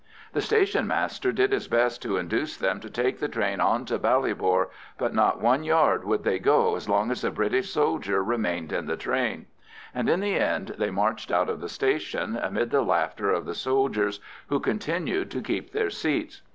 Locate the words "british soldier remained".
7.29-8.71